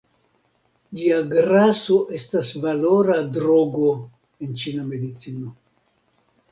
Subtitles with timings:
[0.99, 3.93] Ĝia graso estas valora drogo
[4.45, 5.57] en ĉina medicino.